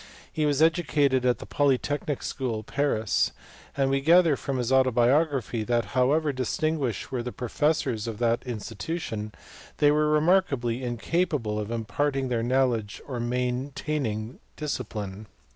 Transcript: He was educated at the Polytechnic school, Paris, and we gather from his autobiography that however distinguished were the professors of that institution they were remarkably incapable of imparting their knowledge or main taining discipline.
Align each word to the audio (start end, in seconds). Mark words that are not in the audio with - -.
He 0.33 0.47
was 0.47 0.63
educated 0.63 1.27
at 1.27 1.37
the 1.37 1.45
Polytechnic 1.45 2.23
school, 2.23 2.63
Paris, 2.63 3.33
and 3.77 3.87
we 3.91 4.01
gather 4.01 4.35
from 4.35 4.57
his 4.57 4.71
autobiography 4.71 5.63
that 5.65 5.85
however 5.93 6.33
distinguished 6.33 7.11
were 7.11 7.21
the 7.21 7.31
professors 7.31 8.07
of 8.07 8.17
that 8.17 8.41
institution 8.43 9.31
they 9.77 9.91
were 9.91 10.09
remarkably 10.09 10.81
incapable 10.83 11.59
of 11.59 11.69
imparting 11.69 12.29
their 12.29 12.41
knowledge 12.41 12.99
or 13.07 13.19
main 13.19 13.73
taining 13.75 14.37
discipline. 14.55 15.27